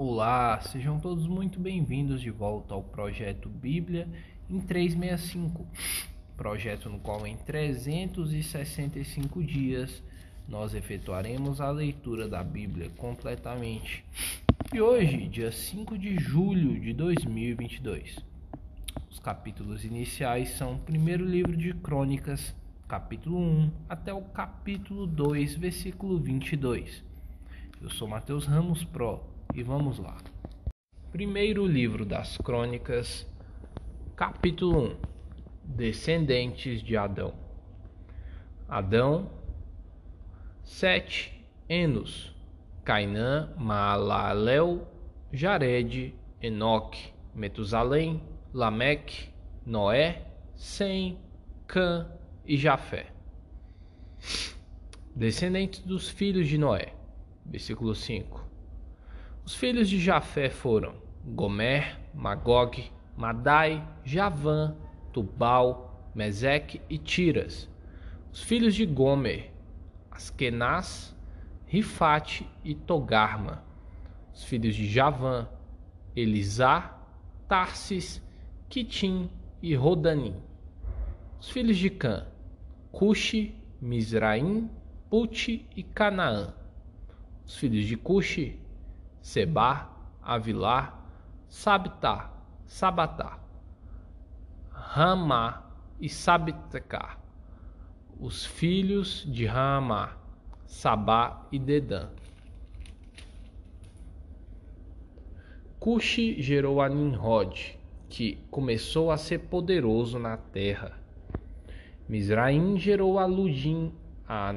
Olá, 0.00 0.60
sejam 0.60 1.00
todos 1.00 1.26
muito 1.26 1.58
bem-vindos 1.58 2.20
de 2.20 2.30
volta 2.30 2.72
ao 2.72 2.84
projeto 2.84 3.48
Bíblia 3.48 4.08
em 4.48 4.60
365, 4.60 5.66
projeto 6.36 6.88
no 6.88 7.00
qual 7.00 7.26
em 7.26 7.36
365 7.36 9.42
dias 9.42 10.00
nós 10.46 10.72
efetuaremos 10.72 11.60
a 11.60 11.72
leitura 11.72 12.28
da 12.28 12.44
Bíblia 12.44 12.90
completamente. 12.90 14.04
E 14.72 14.80
hoje, 14.80 15.26
dia 15.26 15.50
5 15.50 15.98
de 15.98 16.16
julho 16.16 16.78
de 16.78 16.92
2022. 16.92 18.20
Os 19.10 19.18
capítulos 19.18 19.84
iniciais 19.84 20.50
são 20.50 20.76
o 20.76 20.78
primeiro 20.78 21.24
livro 21.24 21.56
de 21.56 21.74
Crônicas, 21.74 22.54
capítulo 22.86 23.36
1 23.36 23.72
até 23.88 24.14
o 24.14 24.22
capítulo 24.22 25.08
2, 25.08 25.56
versículo 25.56 26.20
22. 26.20 27.02
Eu 27.82 27.90
sou 27.90 28.06
Mateus 28.06 28.46
Ramos 28.46 28.84
Pro 28.84 29.36
e 29.54 29.62
vamos 29.62 29.98
lá. 29.98 30.16
Primeiro 31.10 31.66
livro 31.66 32.04
das 32.04 32.36
Crônicas, 32.36 33.26
capítulo 34.14 34.92
1 34.92 34.96
Descendentes 35.64 36.82
de 36.82 36.96
Adão. 36.96 37.34
Adão, 38.68 39.30
Sete, 40.62 41.44
Enos, 41.68 42.34
Cainã, 42.84 43.52
Maalalel, 43.56 44.86
Jared, 45.32 46.14
Enoque, 46.42 47.12
Metusalém, 47.34 48.22
Lameque, 48.52 49.30
Noé, 49.64 50.22
Sem, 50.54 51.18
Cã 51.66 52.10
e 52.46 52.56
Jafé. 52.56 53.12
Descendentes 55.14 55.80
dos 55.80 56.08
filhos 56.08 56.48
de 56.48 56.58
Noé. 56.58 56.94
Versículo 57.44 57.94
5. 57.94 58.47
Os 59.48 59.54
filhos 59.54 59.88
de 59.88 59.98
Jafé 59.98 60.50
foram 60.50 60.92
Gomer, 61.24 61.98
Magog, 62.12 62.92
Madai, 63.16 63.82
Javã, 64.04 64.76
Tubal, 65.10 66.10
Meseque 66.14 66.82
e 66.86 66.98
Tiras. 66.98 67.66
Os 68.30 68.42
filhos 68.42 68.74
de 68.74 68.84
Gomer, 68.84 69.50
Askenaz, 70.10 71.16
Rifate 71.64 72.46
e 72.62 72.74
Togarma. 72.74 73.64
Os 74.34 74.44
filhos 74.44 74.74
de 74.74 74.86
Javã, 74.86 75.48
Elisá, 76.14 77.00
Tarsis, 77.48 78.22
Quitim 78.68 79.30
e 79.62 79.74
Rodanim. 79.74 80.36
Os 81.40 81.48
filhos 81.48 81.78
de 81.78 81.88
Cã, 81.88 82.26
Cuxi, 82.92 83.54
Misraim, 83.80 84.68
Put 85.08 85.66
e 85.74 85.82
Canaã. 85.82 86.52
Os 87.46 87.56
filhos 87.56 87.86
de 87.86 87.96
Cuxi, 87.96 88.60
Seba, 89.28 89.90
Avilá, 90.22 91.04
Sabtá, 91.50 92.32
Sabatá, 92.64 93.38
Ramá 94.72 95.70
e 96.00 96.08
Sabtecá. 96.08 97.18
Os 98.18 98.46
filhos 98.46 99.26
de 99.30 99.44
Ramá, 99.44 100.16
Sabá 100.64 101.46
e 101.52 101.58
Dedã. 101.58 102.08
Cuxi 105.78 106.40
gerou 106.40 106.80
a 106.80 106.88
Nimrod, 106.88 107.78
que 108.08 108.36
começou 108.50 109.10
a 109.10 109.18
ser 109.18 109.40
poderoso 109.40 110.18
na 110.18 110.38
terra. 110.38 110.98
Misraim 112.08 112.78
gerou 112.78 113.18
a 113.18 113.26
Ludim, 113.26 113.92
a 114.26 114.48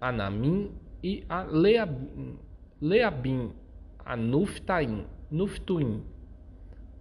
Anamim 0.00 0.72
e 1.02 1.22
a 1.28 1.42
Leabim, 1.42 2.38
Leabim 2.80 3.52
a 4.06 4.16
Nuftaim, 4.16 5.04
Nuftuim, 5.28 6.00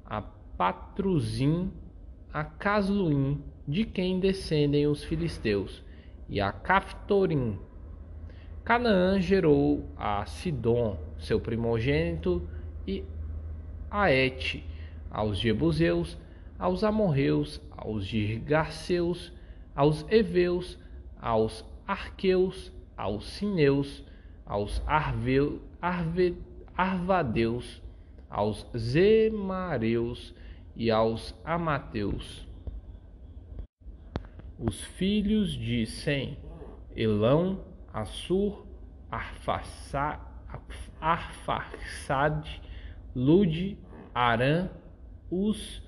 a 0.03 0.23
Patruzim, 0.57 1.71
a 2.33 2.43
Casluim, 2.43 3.43
de 3.67 3.85
quem 3.85 4.19
descendem 4.19 4.87
os 4.87 5.03
filisteus, 5.03 5.83
e 6.27 6.41
a 6.41 6.51
Caftorim. 6.51 7.59
Canaã 8.63 9.21
gerou 9.21 9.87
a 9.95 10.25
Sidom, 10.25 10.97
seu 11.19 11.39
primogênito, 11.39 12.41
e 12.87 13.03
a 13.91 14.11
Et, 14.11 14.63
aos 15.11 15.37
Jebuseus, 15.37 16.17
aos 16.57 16.83
amorreus, 16.83 17.61
aos 17.69 18.03
girgaceus, 18.03 19.31
aos 19.75 20.03
heveus, 20.09 20.79
aos 21.21 21.63
arqueus, 21.85 22.71
aos 22.97 23.27
sineus, 23.29 24.03
aos 24.43 24.81
arveu, 24.87 25.61
arve, 25.79 26.35
arvadeus, 26.77 27.81
aos 28.29 28.67
zemareus 28.75 30.35
e 30.75 30.91
aos 30.91 31.33
amateus. 31.43 32.45
Os 34.59 34.83
filhos 34.83 35.51
de 35.51 35.85
Sem, 35.85 36.37
Elão, 36.95 37.63
Assur, 37.93 38.65
Arfaxad, 39.09 40.19
Lud, 43.15 43.77
Arã, 44.13 44.69
Us, 45.31 45.81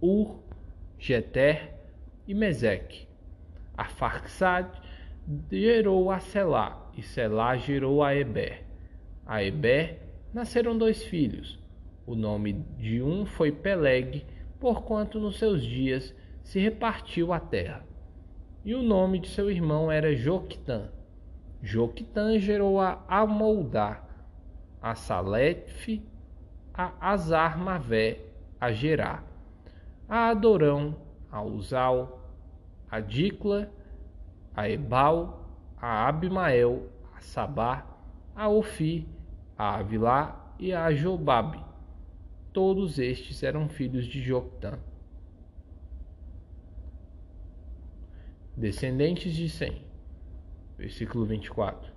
Ur, 0.00 0.42
Jeter 0.98 1.74
e 2.26 2.34
Meseque. 2.34 3.08
Arfaxad 3.76 4.80
gerou 5.50 6.10
a 6.10 6.18
Selá, 6.20 6.90
e 6.96 7.02
Selá 7.02 7.56
gerou 7.56 8.02
a 8.02 8.14
Eber. 8.14 8.64
A 9.26 9.42
Eber 9.42 10.07
nasceram 10.32 10.76
dois 10.76 11.02
filhos. 11.02 11.58
O 12.06 12.14
nome 12.14 12.64
de 12.78 13.02
um 13.02 13.26
foi 13.26 13.52
Peleg, 13.52 14.24
porquanto 14.58 15.20
nos 15.20 15.38
seus 15.38 15.62
dias 15.62 16.14
se 16.42 16.58
repartiu 16.58 17.32
a 17.32 17.40
terra. 17.40 17.84
E 18.64 18.74
o 18.74 18.82
nome 18.82 19.18
de 19.18 19.28
seu 19.28 19.50
irmão 19.50 19.90
era 19.90 20.14
Joquitã. 20.14 20.90
Joquitã 21.62 22.38
gerou 22.38 22.80
a 22.80 23.04
Amoldá, 23.08 24.02
a 24.80 24.94
Salef, 24.94 26.02
a 26.72 26.92
Azar 27.00 27.58
Mavé, 27.58 28.20
a 28.60 28.72
Gerá, 28.72 29.22
a 30.08 30.28
Adorão, 30.28 30.96
a 31.30 31.42
Uzal, 31.42 32.20
a 32.90 33.00
Dicla, 33.00 33.70
a 34.54 34.68
Ebal, 34.68 35.44
a 35.80 36.08
Abimael, 36.08 36.88
a 37.16 37.20
Sabá, 37.20 37.86
a 38.34 38.48
Ofi, 38.48 39.06
a 39.58 39.74
Avilá 39.78 40.54
e 40.56 40.72
a 40.72 40.94
Jobabe. 40.94 41.60
Todos 42.52 42.98
estes 43.00 43.42
eram 43.42 43.68
filhos 43.68 44.06
de 44.06 44.22
Joctã. 44.22 44.78
Descendentes 48.56 49.34
de 49.34 49.50
Sem. 49.50 49.84
Versículo 50.78 51.26
24. 51.26 51.92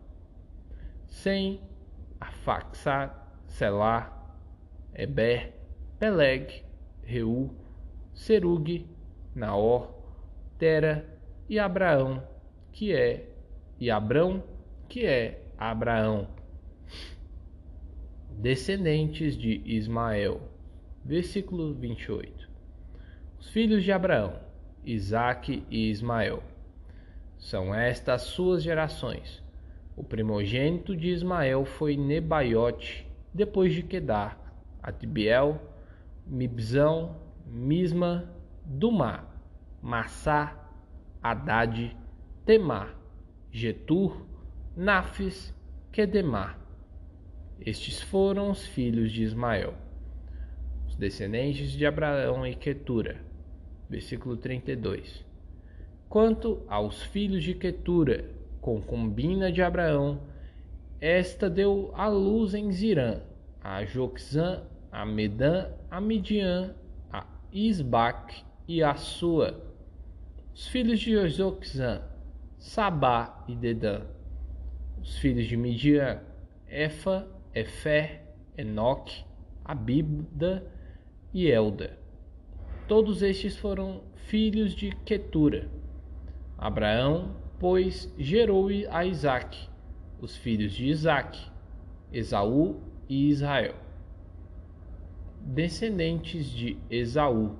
Sem, 1.07 1.61
Afaxá, 2.19 3.16
Selá, 3.45 4.35
Eber, 4.93 5.53
Peleg, 5.99 6.63
Reu, 7.03 7.53
Serug, 8.13 8.88
Naor, 9.35 9.93
Tera 10.57 11.05
e 11.47 11.59
Abraão, 11.59 12.23
que 12.72 12.93
é 12.93 13.29
e 13.79 13.89
Abrão, 13.89 14.43
que 14.88 15.05
é 15.05 15.43
Abraão. 15.57 16.41
Descendentes 18.41 19.38
de 19.38 19.62
Ismael. 19.63 20.41
Versículo 21.06 21.75
28. 21.75 22.50
Os 23.40 23.52
filhos 23.52 23.84
de 23.84 23.91
Abraão, 23.91 24.34
Isaque 24.84 25.63
e 25.69 25.91
Ismael. 25.91 26.41
São 27.38 27.72
estas 27.72 28.24
suas 28.24 28.63
gerações. 28.63 29.44
O 29.96 30.03
primogênito 30.03 30.97
de 30.97 31.09
Ismael 31.09 31.66
foi 31.66 31.96
Nebaiote, 31.96 33.07
depois 33.31 33.75
de 33.75 33.84
Quedar, 33.84 34.56
Atibiel, 34.81 35.61
Mibzão, 36.26 37.17
Misma, 37.46 38.28
Dumá, 38.66 39.23
Massá, 39.84 40.67
Haddad, 41.22 41.96
Temar, 42.44 42.96
Getur, 43.52 44.26
Nafis, 44.76 45.53
Quedemar. 45.91 46.60
Estes 47.66 48.02
foram 48.02 48.49
os 48.49 48.66
filhos 48.66 49.11
de 49.11 49.23
Ismael, 49.23 49.73
os 50.87 50.96
descendentes 50.96 51.72
de 51.72 51.85
Abraão 51.85 52.46
e 52.46 52.55
Quetura. 52.55 53.22
Versículo 53.90 54.35
32. 54.35 55.23
Quanto 56.09 56.61
aos 56.67 57.03
filhos 57.03 57.43
de 57.43 57.53
Quetura, 57.53 58.25
concubina 58.59 59.52
de 59.52 59.61
Abraão, 59.61 60.22
esta 60.99 61.49
deu 61.49 61.91
à 61.93 62.08
luz 62.08 62.53
em 62.53 62.72
Zirã, 62.72 63.22
a 63.63 63.85
Joxã, 63.85 64.63
a 64.91 65.05
Medã, 65.05 65.69
a 65.90 66.02
Midian, 66.02 66.75
a 67.11 67.25
Isbac 67.52 68.43
e 68.67 68.84
a 68.84 68.96
sua 68.96 69.72
os 70.53 70.67
filhos 70.67 70.99
de 70.99 71.28
Joxã, 71.29 72.02
Sabá 72.58 73.43
e 73.47 73.55
Dedã. 73.55 74.02
Os 75.02 75.17
filhos 75.17 75.47
de 75.47 75.55
Midian, 75.58 76.19
Efa, 76.67 77.28
Efer, 77.53 78.21
Enoque, 78.57 79.23
Abibda 79.63 80.65
e 81.33 81.49
Elda. 81.49 81.97
Todos 82.87 83.21
estes 83.21 83.57
foram 83.57 84.03
filhos 84.27 84.73
de 84.73 84.91
Quetura. 85.05 85.69
Abraão, 86.57 87.35
pois, 87.59 88.13
gerou 88.17 88.69
a 88.89 89.05
Isaque, 89.05 89.69
os 90.19 90.35
filhos 90.35 90.73
de 90.73 90.87
Isaque, 90.87 91.51
Esaú 92.11 92.81
e 93.09 93.29
Israel. 93.29 93.75
Descendentes 95.41 96.45
de 96.49 96.77
Esaú. 96.89 97.55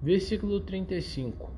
Versículo 0.00 0.60
35. 0.60 1.50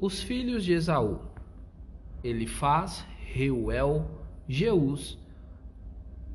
Os 0.00 0.22
filhos 0.22 0.64
de 0.64 0.72
Esaú: 0.72 1.20
Elifaz, 2.22 3.06
Reuel, 3.18 4.17
Jeus, 4.48 5.18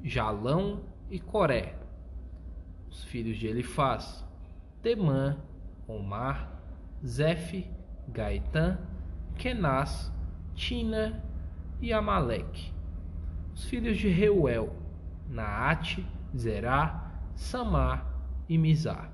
Jalão 0.03 0.83
e 1.09 1.19
Coré. 1.19 1.75
Os 2.87 3.03
filhos 3.03 3.37
de 3.37 3.47
Elifaz: 3.47 4.23
Temã, 4.83 5.37
Omar, 5.87 6.61
Zefe, 7.03 7.65
Gaetã, 8.07 8.77
Kenaz, 9.35 10.11
Tina 10.53 11.23
e 11.81 11.91
Amaleque. 11.91 12.71
Os 13.55 13.65
filhos 13.65 13.97
de 13.97 14.09
Reuel: 14.09 14.75
Naate, 15.27 16.05
Zerá, 16.37 17.11
Samar 17.35 18.07
e 18.47 18.59
Mizar. 18.59 19.11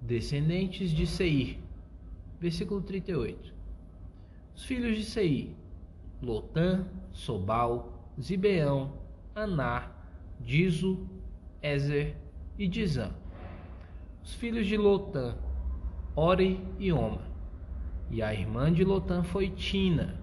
Descendentes 0.00 0.90
de 0.90 1.06
Seir. 1.06 1.60
Versículo 2.40 2.82
38. 2.82 3.54
Os 4.56 4.64
filhos 4.64 4.96
de 4.96 5.04
Seir: 5.04 5.61
Lotã, 6.22 6.86
Sobal, 7.12 8.12
Zibeão, 8.20 8.92
Aná, 9.34 9.90
Dizo, 10.40 11.04
Ezer 11.60 12.16
e 12.56 12.68
Dizã. 12.68 13.10
Os 14.22 14.34
filhos 14.34 14.66
de 14.66 14.76
Lotã, 14.76 15.34
Ore 16.14 16.64
e 16.78 16.92
Oma. 16.92 17.22
E 18.08 18.22
a 18.22 18.32
irmã 18.32 18.72
de 18.72 18.84
Lotã 18.84 19.24
foi 19.24 19.48
Tina. 19.50 20.14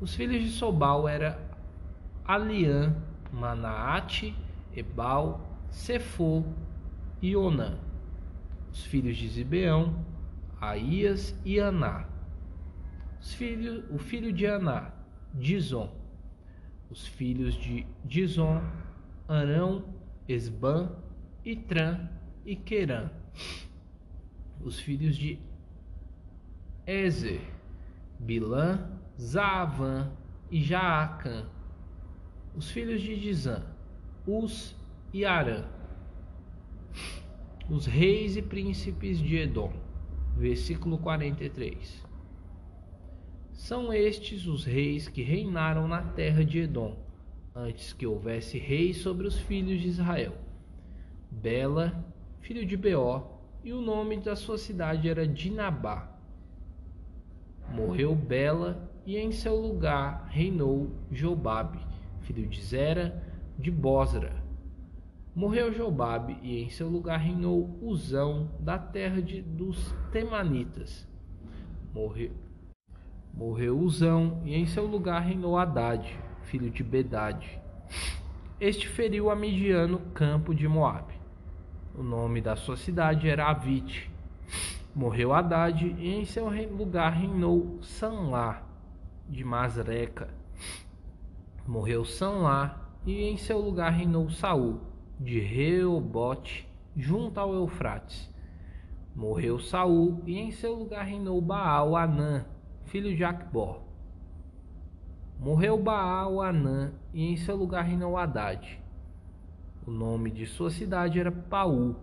Os 0.00 0.14
filhos 0.14 0.42
de 0.42 0.50
Sobal 0.50 1.06
eram 1.06 1.36
Aliã, 2.24 2.96
Manaate, 3.30 4.34
Ebal, 4.74 5.40
Sefo 5.70 6.44
e 7.20 7.36
Onã. 7.36 7.78
Os 8.72 8.84
filhos 8.84 9.16
de 9.16 9.28
Zibeão, 9.28 10.02
Aías 10.58 11.38
e 11.44 11.60
Aná. 11.60 12.06
Os 13.20 13.34
filhos, 13.34 13.84
o 13.90 13.98
filho 13.98 14.32
de 14.32 14.46
Aná, 14.46 14.92
Dizon. 15.34 15.90
Os 16.90 17.06
filhos 17.06 17.54
de 17.54 17.86
Dizon, 18.04 18.62
Arão, 19.28 19.84
Esban, 20.28 20.90
Itran 21.44 22.08
e 22.44 22.56
Querã. 22.56 23.10
Os 24.60 24.78
filhos 24.80 25.16
de 25.16 25.38
Ezer, 26.86 27.40
Bilã, 28.18 28.90
Zaavan 29.18 30.12
e 30.50 30.60
Jaacã. 30.60 31.46
Os 32.54 32.70
filhos 32.70 33.00
de 33.00 33.18
Dizã, 33.18 33.62
Us 34.26 34.76
e 35.12 35.24
Arã. 35.24 35.64
Os 37.68 37.86
reis 37.86 38.36
e 38.36 38.42
príncipes 38.42 39.20
de 39.20 39.36
Edom. 39.36 39.72
Versículo 40.36 40.98
43. 40.98 42.09
São 43.60 43.92
estes 43.92 44.46
os 44.46 44.64
reis 44.64 45.06
que 45.06 45.22
reinaram 45.22 45.86
na 45.86 46.00
terra 46.00 46.42
de 46.42 46.60
Edom, 46.60 46.96
antes 47.54 47.92
que 47.92 48.06
houvesse 48.06 48.58
reis 48.58 48.96
sobre 48.96 49.26
os 49.26 49.38
filhos 49.38 49.82
de 49.82 49.86
Israel. 49.86 50.32
Bela, 51.30 52.02
filho 52.40 52.64
de 52.64 52.74
Beó, 52.74 53.22
e 53.62 53.72
o 53.74 53.82
nome 53.82 54.16
da 54.16 54.34
sua 54.34 54.56
cidade 54.56 55.10
era 55.10 55.28
Dinabá. 55.28 56.10
Morreu 57.68 58.14
Bela, 58.14 58.90
e 59.04 59.18
em 59.18 59.30
seu 59.30 59.56
lugar 59.56 60.26
reinou 60.30 60.90
Jobabe, 61.12 61.80
filho 62.22 62.48
de 62.48 62.62
Zera, 62.62 63.22
de 63.58 63.70
Bosra. 63.70 64.42
Morreu 65.34 65.70
Jobabe, 65.70 66.38
e 66.42 66.62
em 66.62 66.70
seu 66.70 66.88
lugar 66.88 67.20
reinou 67.20 67.78
Uzão, 67.82 68.50
da 68.58 68.78
terra 68.78 69.20
de, 69.20 69.42
dos 69.42 69.94
Temanitas. 70.10 71.06
Morreu, 71.92 72.32
morreu 73.32 73.78
Uzão, 73.78 74.40
e 74.44 74.54
em 74.54 74.66
seu 74.66 74.86
lugar 74.86 75.20
reinou 75.20 75.58
Haddad, 75.58 76.18
filho 76.42 76.70
de 76.70 76.82
Bedade. 76.82 77.60
Este 78.60 78.86
feriu 78.88 79.30
a 79.30 79.36
Midian 79.36 79.86
no 79.86 79.98
campo 79.98 80.54
de 80.54 80.68
Moabe. 80.68 81.14
O 81.94 82.02
nome 82.02 82.40
da 82.40 82.56
sua 82.56 82.76
cidade 82.76 83.28
era 83.28 83.48
Avite. 83.48 84.10
Morreu 84.94 85.32
Haddad 85.32 85.84
e 85.98 86.08
em 86.08 86.24
seu 86.24 86.48
lugar 86.76 87.12
reinou 87.12 87.78
Sanlá 87.80 88.62
de 89.28 89.44
Masreca. 89.44 90.28
Morreu 91.66 92.04
Sanlá 92.04 92.90
e 93.06 93.22
em 93.22 93.36
seu 93.36 93.58
lugar 93.60 93.92
reinou 93.92 94.28
Saul 94.28 94.80
de 95.18 95.38
Reobote 95.38 96.68
junto 96.96 97.38
ao 97.38 97.54
Eufrates. 97.54 98.28
Morreu 99.14 99.58
Saul 99.58 100.22
e 100.26 100.38
em 100.38 100.50
seu 100.50 100.74
lugar 100.74 101.04
reinou 101.04 101.40
Baal 101.40 101.96
Anã, 101.96 102.44
filho 102.90 103.14
de 103.14 103.22
Acbor. 103.22 103.82
Morreu 105.38 105.80
Baal 105.80 106.42
Anã 106.42 106.92
e 107.14 107.24
em 107.24 107.36
seu 107.36 107.54
lugar 107.54 107.84
reinou 107.84 108.16
Haddad. 108.16 108.80
O 109.86 109.92
nome 109.92 110.28
de 110.28 110.44
sua 110.44 110.70
cidade 110.70 111.20
era 111.20 111.30
Paú, 111.30 111.94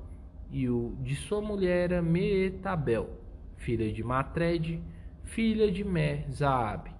e 0.49 0.69
o 0.69 0.95
de 1.01 1.13
sua 1.13 1.41
mulher 1.41 1.91
era 1.91 2.01
Meetabel, 2.01 3.09
filha 3.57 3.91
de 3.91 4.01
Matred, 4.01 4.81
filha 5.23 5.69
de 5.69 5.83
Me-Zaabe. 5.83 6.91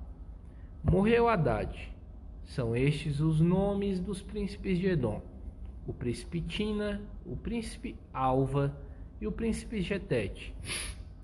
Morreu 0.84 1.30
Haddad. 1.30 1.96
São 2.44 2.76
estes 2.76 3.22
os 3.22 3.40
nomes 3.40 4.02
dos 4.02 4.22
príncipes 4.22 4.80
de 4.80 4.88
Edom: 4.88 5.22
o 5.88 5.94
príncipe 5.94 6.42
Tina, 6.42 7.02
o 7.26 7.38
príncipe 7.38 7.96
Alva 8.14 8.78
e 9.22 9.26
o 9.26 9.32
príncipe 9.32 9.82
Getete, 9.82 10.54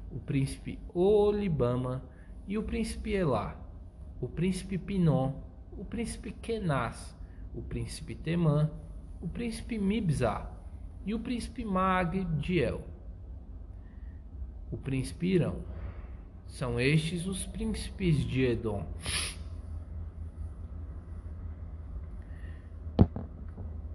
o 0.09 0.19
príncipe 0.19 0.79
Olibama 0.93 2.12
e 2.47 2.57
o 2.57 2.63
príncipe 2.63 3.11
Elá, 3.11 3.55
o 4.21 4.27
príncipe 4.27 4.77
Pinom, 4.77 5.33
o 5.71 5.85
príncipe 5.85 6.31
Kenaz, 6.31 7.15
o 7.53 7.61
príncipe 7.61 8.15
Temã 8.15 8.69
o 9.23 9.27
príncipe 9.29 9.79
Mibza 9.79 10.45
e 11.05 11.13
o 11.13 11.19
príncipe 11.19 11.63
Magdiel. 11.63 12.85
O 14.69 14.75
príncipe 14.75 15.27
Irão. 15.27 15.63
São 16.45 16.77
estes 16.77 17.25
os 17.25 17.45
príncipes 17.45 18.17
de 18.25 18.43
Edom. 18.43 18.85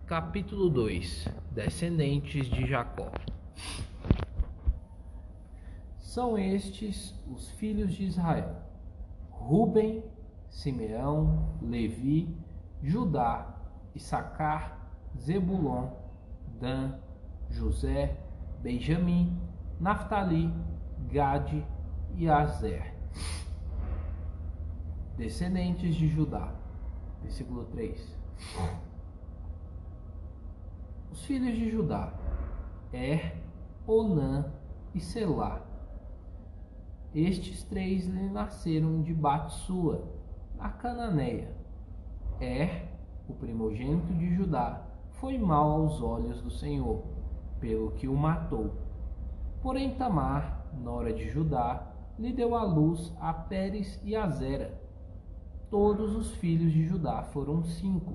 Capítulo 0.06 0.70
2 0.70 1.28
Descendentes 1.50 2.46
de 2.46 2.66
Jacó 2.66 3.12
São 6.18 6.36
estes 6.36 7.14
os 7.32 7.48
filhos 7.50 7.94
de 7.94 8.04
Israel: 8.04 8.56
Ruben, 9.30 10.02
Simeão, 10.48 11.56
Levi, 11.62 12.36
Judá, 12.82 13.54
Issacar, 13.94 14.90
Zebulon, 15.16 15.92
Dan, 16.60 16.98
José, 17.48 18.18
Benjamim, 18.60 19.40
Naphtali, 19.78 20.52
Gade 21.08 21.64
e 22.16 22.28
Azer. 22.28 22.92
Descendentes 25.16 25.94
de 25.94 26.08
Judá. 26.08 26.52
Versículo 27.22 27.64
3. 27.66 28.18
Os 31.12 31.24
filhos 31.24 31.56
de 31.56 31.70
Judá: 31.70 32.12
Er, 32.92 33.40
Onã 33.86 34.52
e 34.92 34.98
Selá. 34.98 35.67
Estes 37.14 37.64
três 37.64 38.06
lhe 38.06 38.28
nasceram 38.28 39.00
de 39.00 39.14
Batsua, 39.14 40.04
a 40.58 40.68
Cananeia. 40.68 41.56
Er, 42.38 42.86
o 43.26 43.32
primogênito 43.32 44.12
de 44.12 44.34
Judá, 44.34 44.86
foi 45.12 45.38
mal 45.38 45.70
aos 45.70 46.02
olhos 46.02 46.42
do 46.42 46.50
Senhor, 46.50 47.02
pelo 47.58 47.92
que 47.92 48.06
o 48.06 48.14
matou. 48.14 48.72
Porém, 49.62 49.94
Tamar, 49.94 50.66
nora 50.82 51.12
de 51.12 51.28
Judá, 51.30 51.90
lhe 52.18 52.32
deu 52.32 52.54
à 52.54 52.62
luz 52.62 53.12
a 53.20 53.32
Pérez 53.32 53.98
e 54.04 54.14
a 54.14 54.28
Zera. 54.28 54.78
Todos 55.70 56.14
os 56.14 56.32
filhos 56.36 56.72
de 56.72 56.84
Judá 56.84 57.22
foram 57.22 57.64
cinco. 57.64 58.14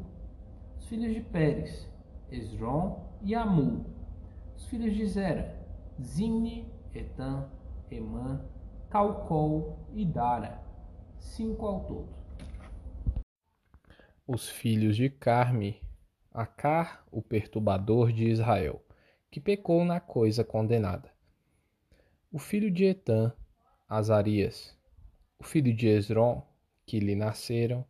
Os 0.78 0.86
filhos 0.86 1.14
de 1.14 1.22
Pérez, 1.22 1.90
Esron 2.32 3.04
e 3.22 3.34
Amu. 3.34 3.86
Os 4.56 4.66
filhos 4.68 4.94
de 4.94 5.06
Zera, 5.08 5.66
Zimni, 6.02 6.72
Etan, 6.94 7.46
Emã, 7.90 8.40
Calcol 8.94 9.76
e 9.92 10.06
Dara. 10.06 10.62
Cinco 11.18 11.66
ao 11.66 11.80
todo. 11.80 12.10
Os 14.28 14.48
filhos 14.48 14.96
de 14.96 15.10
Carme, 15.10 15.82
Acar, 16.32 17.04
o 17.12 17.20
perturbador 17.20 18.12
de 18.12 18.30
Israel, 18.30 18.86
que 19.32 19.40
pecou 19.40 19.84
na 19.84 20.00
coisa 20.00 20.44
condenada. 20.44 21.10
O 22.32 22.38
filho 22.38 22.70
de 22.70 22.86
Etã, 22.86 23.34
Azarias. 23.90 24.78
O 25.40 25.44
filho 25.44 25.74
de 25.74 25.88
Esron, 25.88 26.46
que 26.86 27.00
lhe 27.00 27.16
nasceram, 27.16 27.84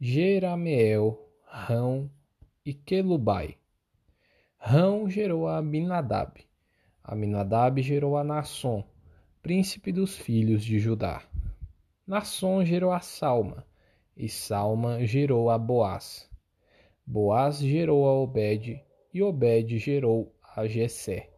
Jerameel, 0.00 1.18
Rão 1.46 2.08
e 2.64 2.72
Quelubai. 2.72 3.58
Rão 4.56 5.10
gerou 5.10 5.48
a 5.48 5.56
Aminadab. 5.56 6.46
Aminadab 7.02 7.82
gerou 7.82 8.16
a 8.16 8.22
Nasson, 8.22 8.84
príncipe 9.44 9.92
dos 9.92 10.16
filhos 10.16 10.64
de 10.64 10.78
Judá. 10.78 11.22
Nasson 12.06 12.64
gerou 12.64 12.90
a 12.90 13.00
Salma, 13.00 13.62
e 14.16 14.26
Salma 14.26 15.04
gerou 15.04 15.50
a 15.50 15.58
Boaz. 15.58 16.26
Boaz 17.06 17.58
gerou 17.58 18.08
a 18.08 18.14
Obed, 18.14 18.82
e 19.12 19.22
Obed 19.22 19.78
gerou 19.78 20.34
a 20.56 20.66
Jessé. 20.66 21.28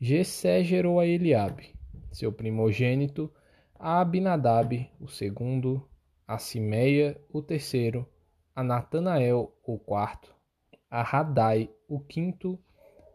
Jessé 0.00 0.64
gerou 0.64 0.98
a 0.98 1.06
Eliabe, 1.06 1.76
seu 2.10 2.32
primogênito, 2.32 3.32
a 3.78 4.00
Abinadab, 4.00 4.90
o 4.98 5.06
segundo, 5.06 5.88
a 6.26 6.38
Simeia, 6.38 7.16
o 7.32 7.40
terceiro, 7.40 8.04
a 8.52 8.64
Natanael, 8.64 9.56
o 9.62 9.78
quarto, 9.78 10.34
a 10.90 11.04
Radai, 11.04 11.70
o 11.86 12.00
quinto, 12.00 12.58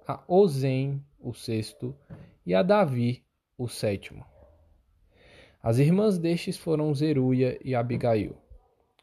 a 0.07 0.23
Ozem, 0.29 1.03
o 1.19 1.33
sexto, 1.33 1.93
e 2.45 2.55
a 2.55 2.63
Davi, 2.63 3.26
o 3.57 3.67
sétimo. 3.67 4.25
As 5.61 5.79
irmãs 5.79 6.17
destes 6.17 6.57
foram 6.57 6.93
Zeruia 6.93 7.57
e 7.63 7.73
Abigail. 7.73 8.37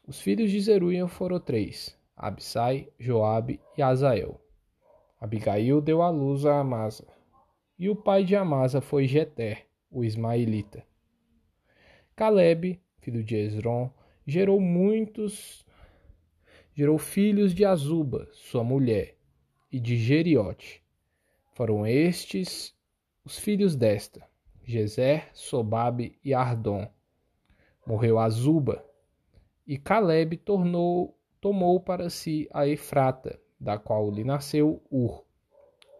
Os 0.07 0.21
filhos 0.21 0.49
de 0.49 0.59
Zeruia 0.61 1.07
foram 1.07 1.39
três: 1.39 1.97
Absai, 2.15 2.87
Joabe 2.97 3.59
e 3.77 3.81
Azael. 3.81 4.39
Abigail 5.19 5.81
deu 5.81 6.01
à 6.01 6.09
luz 6.09 6.45
a 6.45 6.59
Amasa, 6.59 7.07
e 7.77 7.89
o 7.89 7.95
pai 7.95 8.23
de 8.23 8.35
Amasa 8.35 8.79
foi 8.79 9.07
Jeter, 9.07 9.65
o 9.91 10.03
ismaelita. 10.03 10.85
Caleb, 12.15 12.79
filho 12.99 13.23
de 13.23 13.35
Esron, 13.35 13.91
gerou 14.25 14.59
muitos 14.59 15.65
gerou 16.73 16.97
filhos 16.97 17.53
de 17.53 17.63
Azuba, 17.63 18.27
sua 18.33 18.63
mulher, 18.63 19.15
e 19.71 19.79
de 19.79 19.95
Geriote. 19.95 20.83
Foram 21.53 21.87
estes 21.87 22.75
os 23.23 23.39
filhos 23.39 23.75
desta, 23.75 24.27
Gezer, 24.65 25.29
Sobabe 25.33 26.17
e 26.23 26.33
Ardom. 26.33 26.87
Morreu 27.85 28.17
Azuba, 28.17 28.83
e 29.67 29.77
Caleb 29.77 30.37
tornou, 30.37 31.15
tomou 31.39 31.79
para 31.79 32.09
si 32.09 32.49
a 32.51 32.67
Efrata, 32.67 33.39
da 33.59 33.77
qual 33.77 34.09
lhe 34.09 34.23
nasceu 34.23 34.81
Ur. 34.91 35.23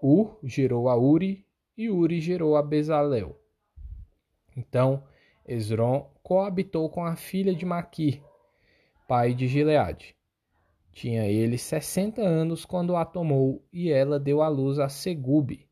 Ur 0.01 0.39
gerou 0.43 0.89
a 0.89 0.97
Uri, 0.97 1.45
e 1.77 1.89
Uri 1.89 2.19
gerou 2.19 2.55
a 2.55 2.63
Bezalel. 2.63 3.39
Então 4.57 5.03
Esron 5.47 6.09
coabitou 6.23 6.89
com 6.89 7.03
a 7.03 7.15
filha 7.15 7.53
de 7.53 7.65
Maquir, 7.65 8.21
pai 9.07 9.35
de 9.35 9.47
Gileade. 9.47 10.15
Tinha 10.91 11.27
ele 11.27 11.57
sessenta 11.57 12.21
anos 12.21 12.65
quando 12.65 12.95
a 12.95 13.05
tomou, 13.05 13.63
e 13.71 13.91
ela 13.91 14.19
deu 14.19 14.41
à 14.41 14.47
luz 14.47 14.79
a 14.79 14.89
Segube. 14.89 15.67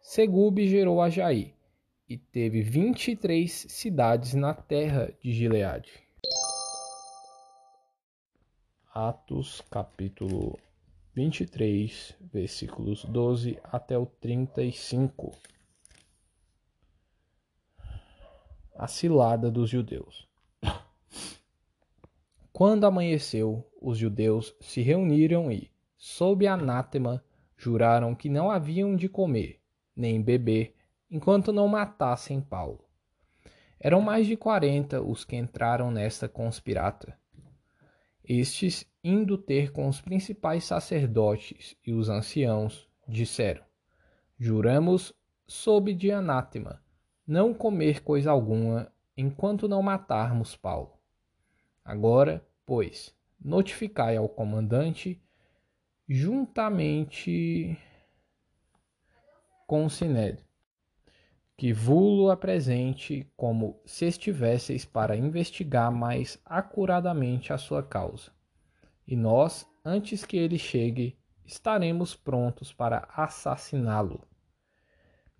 Segube 0.00 0.66
gerou 0.66 1.00
a 1.00 1.08
Jair, 1.08 1.54
e 2.08 2.16
teve 2.16 2.62
vinte 2.62 3.10
e 3.10 3.16
três 3.16 3.66
cidades 3.68 4.32
na 4.32 4.54
terra 4.54 5.12
de 5.20 5.30
Gileade. 5.30 5.92
Atos 8.94 9.60
capítulo 9.70 10.58
23, 11.14 12.16
versículos 12.32 13.04
12 13.04 13.58
até 13.62 13.98
o 13.98 14.06
35. 14.06 15.36
A 18.74 18.86
cilada 18.86 19.50
dos 19.50 19.68
judeus. 19.68 20.26
Quando 22.52 22.86
amanheceu, 22.86 23.68
os 23.80 23.98
judeus 23.98 24.54
se 24.60 24.80
reuniram 24.80 25.52
e, 25.52 25.70
sob 25.96 26.46
anátema, 26.46 27.22
juraram 27.56 28.14
que 28.14 28.28
não 28.28 28.50
haviam 28.50 28.96
de 28.96 29.08
comer, 29.08 29.60
nem 29.94 30.22
beber, 30.22 30.77
enquanto 31.10 31.52
não 31.52 31.68
matassem 31.68 32.40
Paulo. 32.40 32.84
Eram 33.80 34.00
mais 34.00 34.26
de 34.26 34.36
quarenta 34.36 35.00
os 35.00 35.24
que 35.24 35.36
entraram 35.36 35.90
nesta 35.90 36.28
conspirata. 36.28 37.18
Estes, 38.24 38.84
indo 39.02 39.38
ter 39.38 39.72
com 39.72 39.88
os 39.88 40.00
principais 40.00 40.64
sacerdotes 40.64 41.76
e 41.86 41.92
os 41.92 42.08
anciãos, 42.08 42.88
disseram: 43.06 43.64
Juramos, 44.38 45.14
sob 45.46 45.94
de 45.94 46.10
anátema, 46.10 46.82
não 47.26 47.54
comer 47.54 48.02
coisa 48.02 48.30
alguma 48.30 48.92
enquanto 49.16 49.68
não 49.68 49.82
matarmos 49.82 50.56
Paulo. 50.56 50.98
Agora, 51.84 52.46
pois, 52.66 53.14
notificai 53.40 54.16
ao 54.16 54.28
comandante, 54.28 55.22
juntamente 56.08 57.78
com 59.66 59.84
o 59.84 59.90
Sinédrio, 59.90 60.47
que 61.58 61.72
vulo 61.72 62.30
apresente 62.30 63.30
como 63.36 63.82
se 63.84 64.06
estivesseis 64.06 64.84
para 64.84 65.16
investigar 65.16 65.90
mais 65.90 66.40
acuradamente 66.44 67.52
a 67.52 67.58
sua 67.58 67.82
causa. 67.82 68.30
E 69.04 69.16
nós, 69.16 69.66
antes 69.84 70.24
que 70.24 70.36
ele 70.36 70.56
chegue, 70.56 71.18
estaremos 71.44 72.14
prontos 72.14 72.72
para 72.72 73.08
assassiná-lo. 73.12 74.22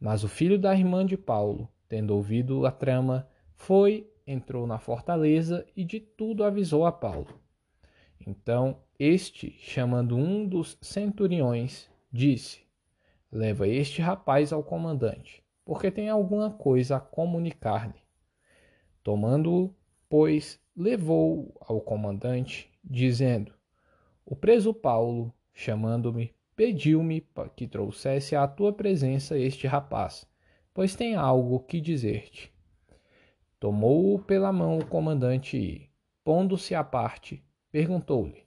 Mas 0.01 0.25
o 0.25 0.29
filho 0.29 0.59
da 0.59 0.75
irmã 0.75 1.07
de 1.07 1.17
Paulo, 1.17 1.69
tendo 1.89 2.15
ouvido 2.17 2.67
a 2.67 2.73
trama, 2.73 3.29
foi 3.55 4.13
entrou 4.27 4.67
na 4.67 4.81
fortaleza 4.81 5.65
e 5.77 5.85
de 5.85 6.01
tudo 6.01 6.43
avisou 6.43 6.85
a 6.85 6.91
Paulo. 6.91 7.41
Então 8.27 8.83
este, 8.99 9.57
chamando 9.61 10.17
um 10.17 10.45
dos 10.45 10.77
centuriões, 10.83 11.89
disse: 12.13 12.63
Leva 13.31 13.69
este 13.69 14.03
rapaz 14.03 14.53
ao 14.53 14.65
comandante, 14.65 15.45
porque 15.69 15.91
tem 15.91 16.09
alguma 16.09 16.51
coisa 16.51 16.97
a 16.97 17.01
comunicar-lhe. 17.01 18.01
Tomando-o, 19.05 19.71
pois, 20.09 20.59
levou 20.75 21.55
ao 21.61 21.79
comandante, 21.79 22.73
dizendo: 22.83 23.53
O 24.25 24.35
preso 24.35 24.73
Paulo, 24.73 25.31
chamando-me, 25.53 26.35
pediu-me 26.57 27.23
que 27.55 27.67
trouxesse 27.67 28.35
à 28.35 28.49
tua 28.49 28.73
presença 28.73 29.37
este 29.37 29.67
rapaz, 29.67 30.27
pois 30.73 30.97
tem 30.97 31.15
algo 31.15 31.61
que 31.61 31.83
dizer-te. 31.83 32.51
Tomou-o 33.61 34.21
pela 34.21 34.51
mão 34.51 34.79
o 34.79 34.87
comandante 34.87 35.59
e, 35.59 35.91
pondo-se 36.25 36.75
à 36.75 36.83
parte, 36.83 37.45
perguntou-lhe: 37.71 38.43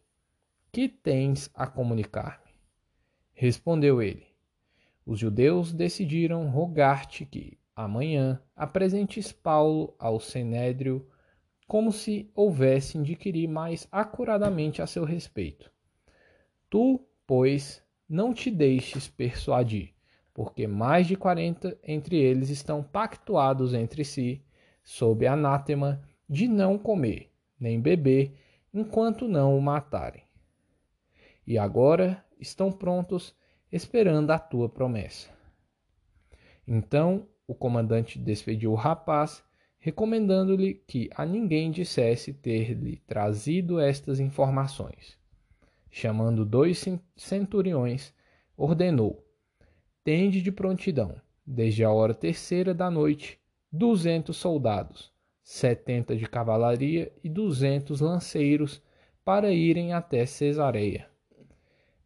Que 0.72 0.90
tens 0.90 1.52
a 1.54 1.68
comunicar-me? 1.68 2.52
Respondeu 3.32 4.02
ele: 4.02 4.31
Os 5.06 5.20
judeus 5.20 5.74
decidiram 5.74 6.50
rogar-te 6.50 7.26
que, 7.26 7.58
amanhã, 7.76 8.42
apresentes 8.56 9.32
Paulo 9.32 9.96
ao 9.98 10.20
Senédrio 10.20 11.08
como 11.68 11.92
se 11.92 12.30
houvesse 12.36 12.98
inquirir 12.98 13.48
mais 13.48 13.88
acuradamente 13.92 14.82
a 14.82 14.88
seu 14.88 15.04
respeito. 15.04 15.72
Tu, 16.70 17.00
pois, 17.26 17.82
não 18.08 18.34
te 18.34 18.52
deixes 18.52 19.08
persuadir, 19.08 19.94
porque 20.34 20.68
mais 20.68 21.08
de 21.08 21.16
quarenta 21.16 21.78
entre 21.84 22.18
eles 22.18 22.50
estão 22.50 22.84
pactuados 22.84 23.74
entre 23.74 24.04
si 24.04 24.44
sob 24.84 25.26
anátema 25.26 26.02
de 26.30 26.48
não 26.48 26.78
comer 26.78 27.32
nem 27.62 27.80
beber 27.80 28.34
enquanto 28.74 29.28
não 29.28 29.56
o 29.56 29.62
matarem. 29.62 30.24
E 31.46 31.60
agora 31.60 32.26
estão 32.40 32.72
prontos 32.72 33.36
esperando 33.72 34.32
a 34.32 34.40
tua 34.40 34.68
promessa. 34.68 35.30
Então 36.68 37.28
o 37.48 37.54
comandante 37.54 38.18
despediu 38.18 38.72
o 38.72 38.76
rapaz, 38.76 39.44
recomendando-lhe 39.78 40.76
que 40.88 41.10
a 41.16 41.26
ninguém 41.26 41.70
dissesse 41.70 42.34
ter-lhe 42.34 42.98
trazido 43.08 43.80
estas 43.80 44.20
informações. 44.20 45.18
Chamando 45.90 46.46
dois 46.46 46.86
centuriões, 47.18 48.14
ordenou: 48.56 49.28
Tende 50.02 50.42
de 50.42 50.52
prontidão, 50.52 51.20
desde 51.46 51.84
a 51.84 51.92
hora 51.92 52.14
terceira 52.14 52.74
da 52.74 52.90
noite, 52.90 53.38
duzentos 53.70 54.38
soldados, 54.38 55.12
setenta 55.44 56.16
de 56.16 56.26
cavalaria 56.26 57.12
e 57.22 57.28
duzentos 57.28 58.00
lanceiros 58.00 58.82
para 59.26 59.52
irem 59.52 59.92
até 59.92 60.26
Cesareia. 60.26 61.11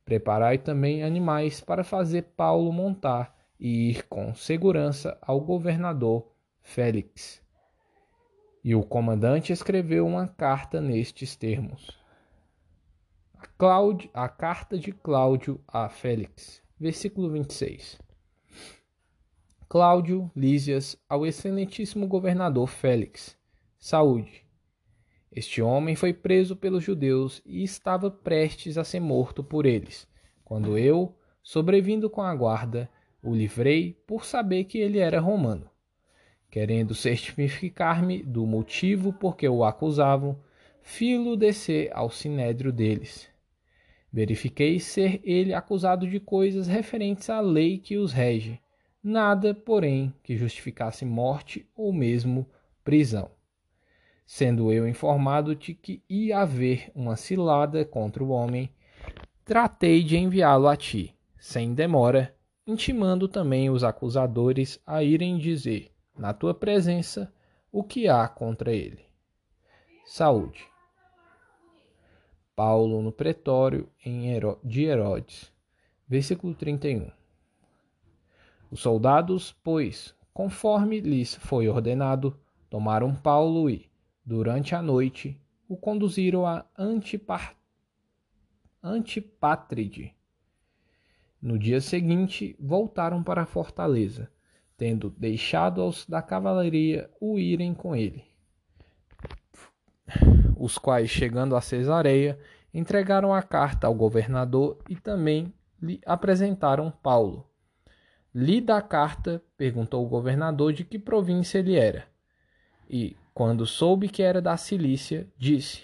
Preparai 0.06 0.60
também 0.60 1.04
animais 1.04 1.60
para 1.60 1.84
fazer 1.84 2.22
Paulo 2.38 2.72
montar 2.72 3.36
e 3.60 3.90
ir 3.90 4.08
com 4.08 4.36
segurança 4.36 5.18
ao 5.20 5.42
governador 5.42 6.32
Félix. 6.62 7.42
E 8.64 8.76
o 8.76 8.84
comandante 8.84 9.52
escreveu 9.52 10.06
uma 10.06 10.28
carta 10.28 10.80
nestes 10.80 11.36
termos: 11.36 11.90
A 13.36 13.48
Cláudio, 13.58 14.10
a 14.14 14.30
carta 14.30 14.78
de 14.78 14.92
Cláudio 14.92 15.60
a 15.68 15.90
Félix, 15.90 16.62
versículo 16.80 17.32
26. 17.32 18.00
Cláudio 19.68 20.32
Lísias 20.36 20.96
ao 21.10 21.26
excelentíssimo 21.26 22.08
governador 22.08 22.68
Félix. 22.68 23.36
Saúde. 23.80 24.45
Este 25.36 25.62
homem 25.62 25.96
foi 25.96 26.14
preso 26.14 26.56
pelos 26.56 26.84
judeus 26.84 27.42
e 27.46 27.62
estava 27.62 28.10
prestes 28.10 28.78
a 28.78 28.84
ser 28.84 29.02
morto 29.02 29.44
por 29.44 29.66
eles, 29.66 30.08
quando 30.44 30.78
eu, 30.78 31.14
sobrevindo 31.44 32.10
com 32.10 32.22
a 32.22 32.34
guarda, 32.34 32.90
o 33.22 33.36
livrei 33.36 33.94
por 34.08 34.24
saber 34.24 34.64
que 34.64 34.78
ele 34.78 35.00
era 35.00 35.20
romano. 35.20 35.70
Querendo 36.50 36.96
certificar-me 36.96 38.24
do 38.24 38.46
motivo 38.46 39.12
por 39.12 39.36
que 39.36 39.50
o 39.50 39.66
acusavam, 39.66 40.40
filo 40.82 41.36
descer 41.36 41.92
ao 41.94 42.10
sinédrio 42.10 42.72
deles 42.72 43.30
Verifiquei 44.16 44.80
ser 44.80 45.20
ele 45.26 45.54
acusado 45.54 46.08
de 46.08 46.22
coisas 46.22 46.68
referentes 46.68 47.30
à 47.30 47.42
lei 47.42 47.78
que 47.78 47.98
os 47.98 48.14
rege, 48.14 48.62
nada, 49.04 49.54
porém, 49.54 50.14
que 50.24 50.38
justificasse 50.38 51.04
morte 51.04 51.70
ou 51.76 51.92
mesmo 51.92 52.50
prisão. 52.82 53.30
Sendo 54.26 54.74
eu 54.74 54.88
informado 54.88 55.56
de 55.56 55.76
que 55.76 56.02
ia 56.10 56.40
haver 56.40 56.92
uma 56.96 57.16
cilada 57.16 57.86
contra 57.86 58.24
o 58.24 58.30
homem, 58.30 58.74
tratei 59.44 60.04
de 60.04 60.18
enviá-lo 60.18 60.68
a 60.68 60.76
ti, 60.76 61.16
sem 61.38 61.74
demora, 61.76 62.36
intimando 62.66 63.28
também 63.28 63.70
os 63.70 63.84
acusadores 63.84 64.82
a 64.86 65.04
irem 65.04 65.38
dizer, 65.38 65.92
na 66.18 66.34
tua 66.34 66.56
presença, 66.56 67.32
o 67.72 67.84
que 67.84 68.08
há 68.08 68.28
contra 68.28 68.74
ele. 68.74 69.06
Saúde. 70.06 70.66
Paulo 72.56 73.02
no 73.02 73.12
pretório 73.12 73.88
de 74.64 74.86
Herodes. 74.86 75.52
Versículo 76.08 76.56
31. 76.56 77.12
Os 78.72 78.80
soldados, 78.80 79.56
pois, 79.64 80.16
conforme 80.34 81.00
lhes 81.00 81.36
foi 81.36 81.68
ordenado, 81.68 82.40
tomaram 82.70 83.14
Paulo 83.14 83.70
e, 83.70 83.90
durante 84.26 84.74
a 84.74 84.82
noite, 84.82 85.40
o 85.68 85.78
conduziram 85.78 86.46
a 86.46 86.66
Antipar... 86.78 87.56
Antipátride. 88.82 90.16
No 91.42 91.58
dia 91.58 91.82
seguinte, 91.82 92.56
voltaram 92.60 93.24
para 93.24 93.44
a 93.44 93.46
fortaleza, 93.46 94.32
tendo 94.78 95.10
deixado 95.10 95.82
aos 95.82 96.06
da 96.06 96.22
cavalaria 96.22 97.10
o 97.20 97.38
irem 97.40 97.74
com 97.74 97.96
ele 97.96 98.36
os 100.58 100.78
quais, 100.78 101.10
chegando 101.10 101.56
a 101.56 101.62
Cesareia, 101.62 102.40
entregaram 102.74 103.34
a 103.34 103.42
carta 103.42 103.88
ao 103.88 103.94
governador 103.94 104.78
e 104.90 104.96
também 104.96 105.54
lhe 105.82 106.02
apresentaram 106.06 106.92
Paulo. 106.92 107.48
Lida 108.34 108.76
a 108.76 108.82
carta, 108.82 109.42
perguntou 109.56 110.06
o 110.06 110.10
governador 110.10 110.74
de 110.74 110.84
que 110.84 111.00
província 111.00 111.60
ele 111.60 111.76
era. 111.76 112.06
E, 112.90 113.16
quando 113.34 113.66
soube 113.66 114.10
que 114.10 114.22
era 114.22 114.42
da 114.42 114.56
Cilícia, 114.58 115.28
disse: 115.38 115.84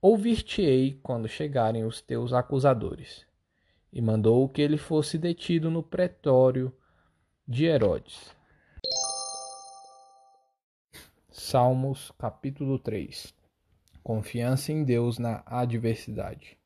Ouvir-te-ei 0.00 0.98
quando 1.02 1.28
chegarem 1.28 1.84
os 1.84 2.00
teus 2.00 2.32
acusadores. 2.32 3.26
E 3.92 4.00
mandou 4.00 4.48
que 4.48 4.60
ele 4.60 4.76
fosse 4.76 5.16
detido 5.16 5.70
no 5.70 5.82
pretório 5.82 6.72
de 7.46 7.64
Herodes. 7.66 8.34
Salmos 11.30 12.10
capítulo 12.18 12.78
3 12.78 13.34
Confiança 14.02 14.72
em 14.72 14.84
Deus 14.84 15.18
na 15.18 15.42
adversidade. 15.46 16.58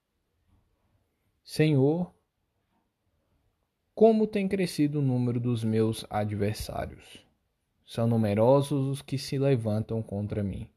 Senhor, 1.45 2.13
como 3.95 4.27
tem 4.27 4.49
crescido 4.49 4.99
o 4.99 5.03
número 5.03 5.39
dos 5.39 5.63
meus 5.63 6.05
adversários. 6.11 7.28
São 7.89 8.07
numerosos 8.07 8.87
os 8.87 9.01
que 9.01 9.17
se 9.17 9.39
levantam 9.39 10.03
contra 10.03 10.45
mim. 10.45 10.69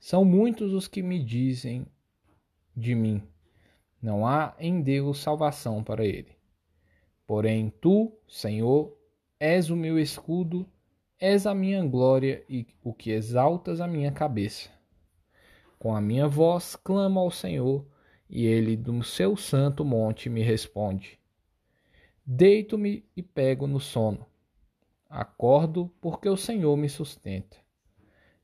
São 0.00 0.24
muitos 0.24 0.72
os 0.72 0.88
que 0.88 1.02
me 1.02 1.22
dizem 1.22 1.86
de 2.74 2.94
mim: 2.94 3.22
não 4.00 4.26
há 4.26 4.54
em 4.58 4.80
Deus 4.80 5.18
salvação 5.18 5.84
para 5.84 6.06
ele. 6.06 6.34
Porém, 7.26 7.70
tu, 7.82 8.10
Senhor, 8.26 8.96
és 9.38 9.68
o 9.68 9.76
meu 9.76 9.98
escudo, 9.98 10.66
és 11.20 11.46
a 11.46 11.54
minha 11.54 11.84
glória 11.84 12.42
e 12.48 12.66
o 12.82 12.94
que 12.94 13.10
exaltas 13.10 13.78
a 13.78 13.86
minha 13.86 14.10
cabeça. 14.10 14.70
Com 15.78 15.94
a 15.94 16.00
minha 16.00 16.26
voz 16.26 16.76
clamo 16.76 17.20
ao 17.20 17.30
Senhor, 17.30 17.86
e 18.26 18.46
ele 18.46 18.74
do 18.74 19.02
seu 19.04 19.36
santo 19.36 19.84
monte 19.84 20.30
me 20.30 20.42
responde. 20.42 21.20
Deito-me 22.24 23.04
e 23.14 23.22
pego 23.22 23.66
no 23.66 23.78
sono. 23.78 24.31
Acordo 25.14 25.90
porque 26.00 26.26
o 26.26 26.38
Senhor 26.38 26.74
me 26.74 26.88
sustenta. 26.88 27.58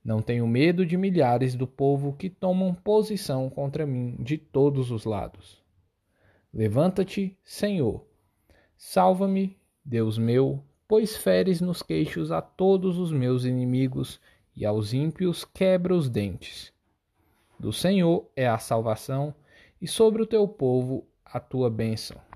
Não 0.05 0.21
tenho 0.21 0.47
medo 0.47 0.85
de 0.85 0.99
milhares 0.99 1.55
do 1.55 1.67
povo 1.67 2.13
que 2.13 2.29
tomam 2.29 2.75
posição 2.75 3.49
contra 3.49 3.87
mim 3.87 4.17
de 4.21 4.37
todos 4.37 4.91
os 4.91 5.07
lados. 5.07 5.63
Levanta-te, 6.53 7.35
Senhor. 7.43 8.05
Salva-me, 8.77 9.57
Deus 9.83 10.19
meu, 10.19 10.63
pois 10.87 11.17
feres 11.17 11.63
nos 11.63 11.83
queixos 11.83 12.31
a 12.31 12.43
todos 12.43 12.99
os 12.99 13.11
meus 13.11 13.47
inimigos 13.47 14.21
e 14.55 14.67
aos 14.67 14.93
ímpios 14.93 15.47
quebra 15.47 15.95
os 15.95 16.11
dentes. 16.11 16.71
Do 17.59 17.73
Senhor 17.73 18.31
é 18.37 18.47
a 18.47 18.59
salvação, 18.59 19.35
e 19.81 19.89
sobre 19.89 20.21
o 20.21 20.27
teu 20.27 20.47
povo 20.47 21.07
a 21.25 21.41
tua 21.41 21.71
bênção. 21.71 22.28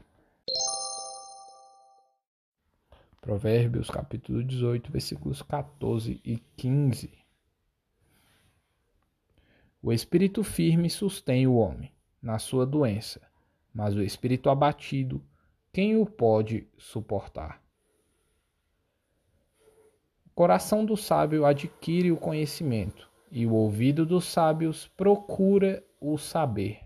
Provérbios 3.22 3.88
capítulo 3.88 4.42
18, 4.42 4.90
versículos 4.90 5.42
14 5.42 6.20
e 6.24 6.38
15. 6.56 7.08
O 9.80 9.92
espírito 9.92 10.42
firme 10.42 10.90
sustém 10.90 11.46
o 11.46 11.54
homem 11.54 11.92
na 12.20 12.40
sua 12.40 12.66
doença, 12.66 13.20
mas 13.72 13.94
o 13.94 14.02
espírito 14.02 14.50
abatido, 14.50 15.22
quem 15.72 15.96
o 15.96 16.04
pode 16.04 16.66
suportar? 16.76 17.62
O 20.26 20.30
coração 20.34 20.84
do 20.84 20.96
sábio 20.96 21.46
adquire 21.46 22.10
o 22.10 22.16
conhecimento, 22.16 23.08
e 23.30 23.46
o 23.46 23.52
ouvido 23.52 24.04
dos 24.04 24.24
sábios 24.24 24.88
procura 24.96 25.80
o 26.00 26.18
saber. 26.18 26.80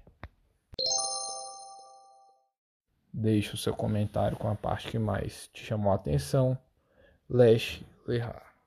Deixe 3.18 3.55
o 3.55 3.57
seu 3.57 3.74
comentário 3.74 4.37
com 4.37 4.46
a 4.46 4.55
parte 4.55 4.88
que 4.88 4.98
mais 4.98 5.48
te 5.48 5.64
chamou 5.64 5.90
a 5.90 5.94
atenção. 5.94 6.59
Leste 7.31 7.83
Lerrar. 8.07 8.45